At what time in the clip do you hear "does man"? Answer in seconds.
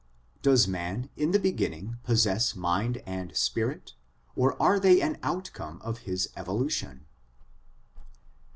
0.41-1.11